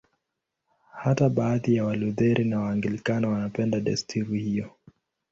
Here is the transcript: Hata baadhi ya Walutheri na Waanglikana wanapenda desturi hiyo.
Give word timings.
Hata 0.93 1.29
baadhi 1.29 1.75
ya 1.75 1.85
Walutheri 1.85 2.45
na 2.45 2.59
Waanglikana 2.59 3.27
wanapenda 3.29 3.79
desturi 3.79 4.39
hiyo. 4.43 4.71